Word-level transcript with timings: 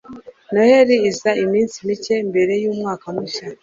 Noheri 0.51 0.95
iza 1.09 1.31
iminsi 1.43 1.75
mike 1.87 2.15
mbere 2.29 2.53
yumwaka 2.63 3.05
mushya 3.15 3.45